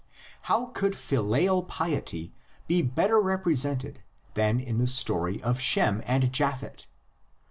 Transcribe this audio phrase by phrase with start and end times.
[0.49, 2.33] How could filial piety
[2.65, 4.01] be better represented
[4.33, 6.87] than in the story of Shem and Japhet?